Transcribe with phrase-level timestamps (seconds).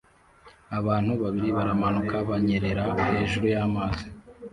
[0.79, 4.05] Abantu babiri baramanuka banyerera hejuru y'amazi